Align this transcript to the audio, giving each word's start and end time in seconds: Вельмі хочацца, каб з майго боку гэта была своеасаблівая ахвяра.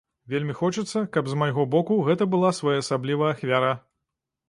Вельмі 0.33 0.55
хочацца, 0.61 1.03
каб 1.19 1.29
з 1.33 1.37
майго 1.43 1.67
боку 1.77 2.01
гэта 2.09 2.31
была 2.35 2.55
своеасаблівая 2.63 3.33
ахвяра. 3.39 3.73